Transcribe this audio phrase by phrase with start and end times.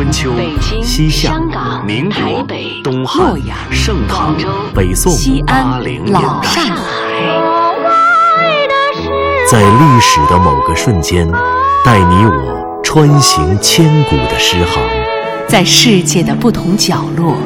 [0.00, 0.32] 春秋、
[0.82, 1.38] 西夏、
[1.84, 2.42] 民国、
[2.82, 3.38] 东汉、
[3.70, 4.34] 盛唐、
[4.74, 6.82] 北宋、西安、巴陵、老上上海。
[9.46, 11.30] 在历史的某个瞬间，
[11.84, 14.82] 带你我穿行千古的诗行。
[15.46, 17.36] 在世界的不同角落，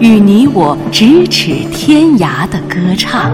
[0.00, 3.30] 与你我咫尺天涯的歌唱。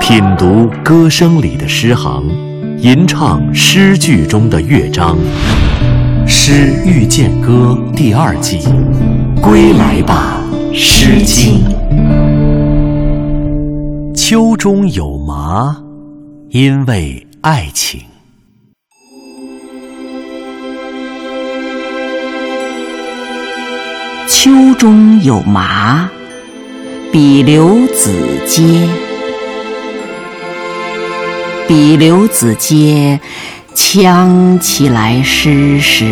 [0.00, 2.24] 品读歌声里的诗行，
[2.80, 5.18] 吟唱诗句中的乐章。
[6.28, 8.60] 《诗遇见歌》第二季，
[9.42, 10.40] 归来吧，
[10.74, 11.64] 《诗经》。
[14.14, 15.76] 秋中有麻，
[16.50, 18.00] 因为爱情。
[24.28, 26.08] 秋中有麻，
[27.10, 28.14] 比留子
[28.46, 29.07] 嗟。
[31.68, 33.20] 比刘子嗟，
[33.74, 36.06] 羌其来湿湿。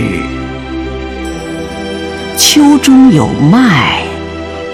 [2.36, 4.03] 秋中有麦，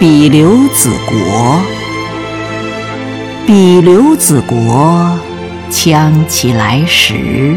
[0.00, 1.60] 比刘子国。
[3.46, 5.16] 比刘子国，
[5.70, 7.54] 羌其来时。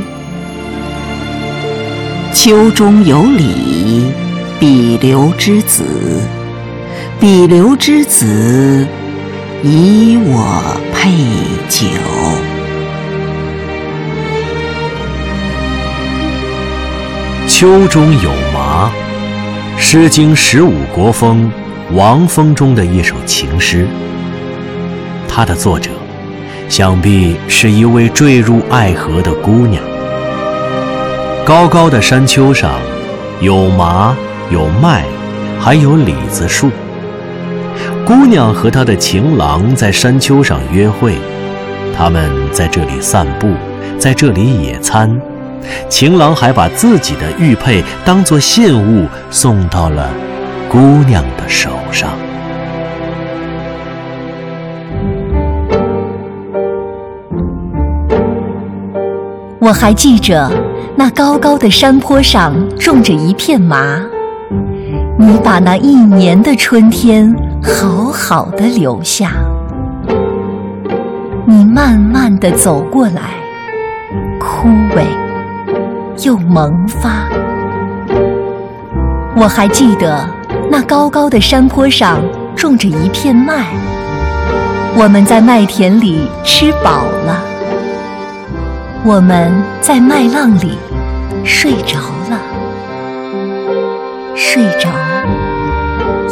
[2.31, 4.05] 秋中有李，
[4.59, 5.83] 比刘之子。
[7.19, 8.87] 比刘之子，
[9.63, 10.79] 以我
[17.57, 18.91] 秋中有麻，
[19.79, 21.49] 《诗经·十五国风·
[21.95, 23.87] 王风》中的一首情诗。
[25.25, 25.89] 它的作者，
[26.67, 29.81] 想必是一位坠入爱河的姑娘。
[31.45, 32.73] 高高的山丘上，
[33.39, 34.13] 有麻，
[34.51, 35.05] 有麦，
[35.57, 36.69] 还有李子树。
[38.05, 41.13] 姑娘和她的情郎在山丘上约会，
[41.97, 43.47] 他们在这里散步，
[43.97, 45.17] 在这里野餐。
[45.89, 50.09] 情郎还把自己的玉佩当作信物送到了
[50.69, 50.77] 姑
[51.07, 52.09] 娘的手上。
[59.59, 60.51] 我还记着，
[60.95, 63.99] 那高高的山坡上种着一片麻。
[65.17, 67.33] 你把那一年的春天
[67.63, 69.31] 好好的留下，
[71.45, 73.21] 你慢慢的走过来，
[74.39, 75.03] 枯萎
[76.23, 77.27] 又萌发。
[79.35, 80.25] 我还记得，
[80.71, 82.21] 那高高的山坡上
[82.55, 83.65] 种着一片麦。
[84.97, 87.43] 我们在麦田里吃饱了。
[89.03, 90.77] 我们在麦浪里
[91.43, 91.99] 睡着
[92.29, 92.39] 了，
[94.33, 94.89] 睡着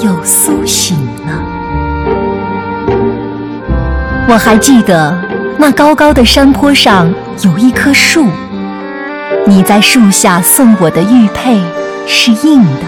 [0.01, 1.43] 又苏醒了。
[4.29, 5.15] 我还记得
[5.57, 8.25] 那高高的山坡上有一棵树，
[9.45, 11.59] 你在树下送我的玉佩
[12.07, 12.85] 是硬的，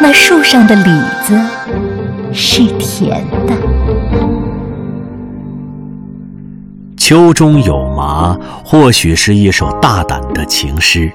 [0.00, 1.40] 那树上的李子
[2.32, 3.54] 是甜的。
[6.96, 11.10] 秋中有麻，或许是一首大胆的情诗。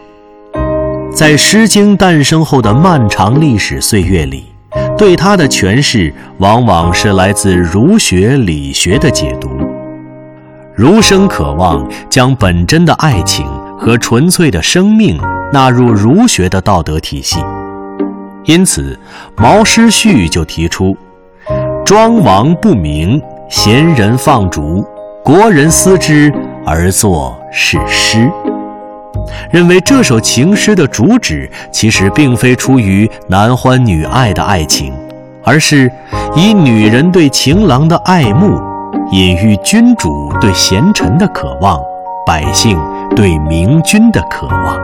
[1.13, 4.45] 在《诗经》诞生后的漫长历史岁月里，
[4.97, 9.49] 对它的诠释往往是来自儒学、理学的解读。
[10.75, 15.19] 儒生渴望将本真的爱情和纯粹的生命
[15.53, 17.39] 纳入儒学的道德体系，
[18.45, 18.97] 因此
[19.41, 20.97] 《毛诗序》就提出
[21.85, 24.85] ：“庄王不明，贤人放逐。”
[25.23, 26.33] 国人思之
[26.66, 28.31] 而作是诗，
[29.51, 34.93] 认为这首情诗的主旨其实并非出于男欢女爱的爱情，
[35.43, 35.91] 而是
[36.33, 38.57] 以女人对情郎的爱慕，
[39.11, 41.77] 隐喻君主对贤臣的渴望，
[42.25, 42.79] 百姓
[43.16, 44.78] 对明君的渴望。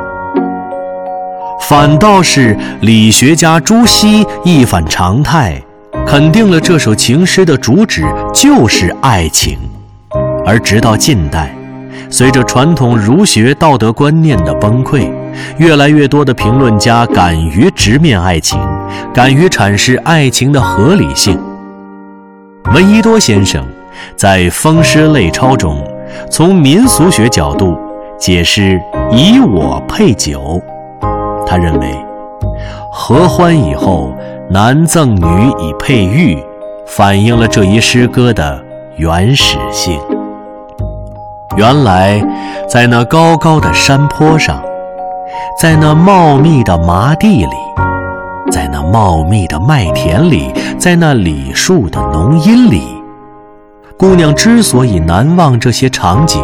[1.61, 5.61] 反倒是理学家朱熹一反常态，
[6.05, 9.57] 肯定了这首情诗的主旨就是爱情。
[10.45, 11.55] 而直到近代，
[12.09, 15.09] 随着传统儒学道德观念的崩溃，
[15.57, 18.59] 越来越多的评论家敢于直面爱情，
[19.13, 21.39] 敢于阐释爱情的合理性。
[22.73, 23.65] 闻一多先生
[24.17, 25.81] 在《风诗类钞》中，
[26.29, 27.77] 从民俗学角度
[28.23, 28.81] 解释
[29.11, 30.61] “以我配酒”。
[31.45, 31.93] 他认为，
[32.89, 34.13] 合欢以后，
[34.49, 35.25] 男赠女
[35.59, 36.41] 以配玉，
[36.87, 38.63] 反映了这一诗歌的
[38.95, 39.99] 原始性。
[41.57, 42.23] 原来，
[42.69, 44.63] 在那高高的山坡上，
[45.59, 47.57] 在那茂密的麻地里，
[48.49, 50.49] 在那茂密的麦田里，
[50.79, 52.83] 在那李树的浓荫里，
[53.97, 56.41] 姑娘之所以难忘这些场景，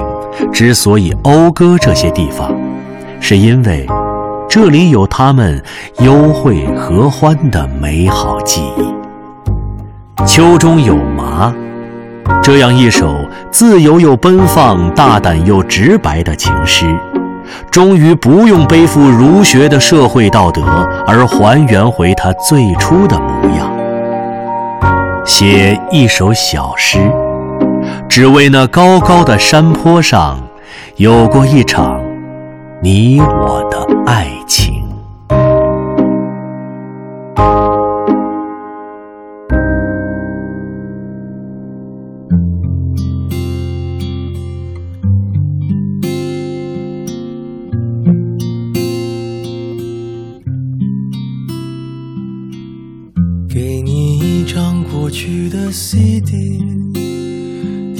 [0.51, 2.51] 之所以讴歌这些地方，
[3.19, 3.87] 是因为
[4.49, 5.63] 这里有他们
[5.99, 10.25] 幽会合欢的美好记忆。
[10.25, 11.53] 秋中有麻，
[12.41, 13.15] 这样一首
[13.51, 16.85] 自由又奔放、大胆又直白的情诗，
[17.71, 20.61] 终于不用背负儒学的社会道德，
[21.07, 23.69] 而还原回它最初的模样。
[25.25, 26.99] 写一首小诗。
[28.09, 30.43] 只为那高高的山坡上，
[30.97, 32.01] 有过一场
[32.81, 34.73] 你我的爱情。
[53.51, 57.08] 给你一张过去的 CD。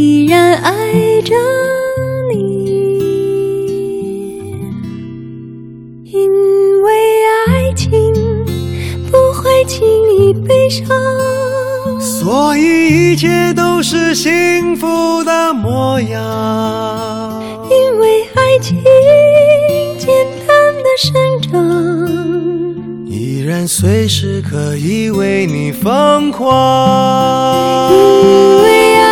[0.00, 0.72] 依然爱
[1.20, 1.34] 着
[2.30, 2.96] 你，
[6.04, 6.32] 因
[6.82, 6.90] 为
[7.48, 7.90] 爱情
[9.10, 10.88] 不会轻易悲伤，
[12.00, 17.42] 所以一切都是幸福的模样。
[17.68, 18.82] 因为爱情
[19.98, 20.08] 简
[20.46, 21.12] 单的生
[21.42, 21.52] 长，
[23.04, 27.92] 依然随时可以为你疯狂。
[27.92, 28.80] 因为。
[29.02, 29.09] 爱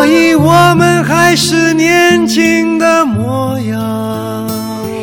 [0.00, 4.48] 所以我们还是年轻的模样。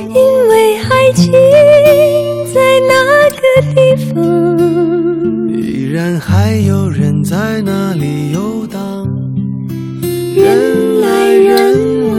[0.10, 1.32] 因为爱情
[2.52, 3.42] 在那个
[3.76, 4.18] 地方，
[5.54, 9.08] 依然还有人在那里游荡，
[10.36, 12.18] 人来人往。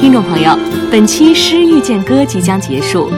[0.00, 0.58] 听众朋友，
[0.90, 3.10] 本期《诗遇见歌》即将结束。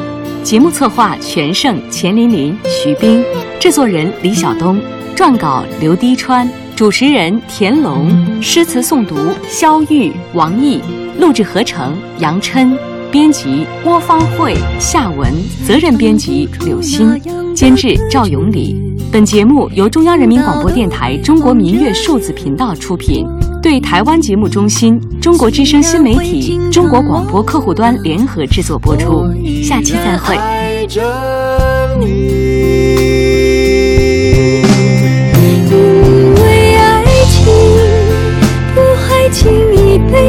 [0.42, 3.24] 节目策划：全胜、钱琳琳、徐冰，
[3.60, 4.80] 制作人李晓东，
[5.16, 6.46] 撰稿刘滴川，
[6.76, 9.16] 主持人田龙，诗词诵读
[9.48, 10.78] 肖玉、王毅，
[11.18, 12.76] 录制合成杨琛，
[13.10, 15.32] 编辑郭方慧、夏文，
[15.66, 17.18] 责任编辑柳鑫，
[17.54, 18.76] 监制赵永礼。
[19.10, 23.26] 本节目由中央人民广播电台中国民乐数字频道出品。
[23.62, 29.24] 对台湾节目中心、中国之声新媒体、中国广播客户端联合制作播出，
[29.62, 30.36] 下期再会。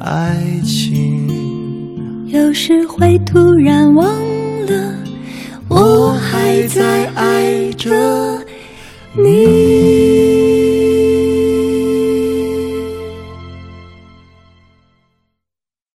[0.00, 1.28] 爱情。
[2.26, 4.06] 有时会突然忘
[4.66, 4.94] 了，
[5.68, 7.90] 我还在爱着
[9.14, 9.69] 你。